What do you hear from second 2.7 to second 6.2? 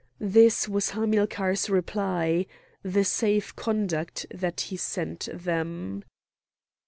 the safe conduct that he sent them.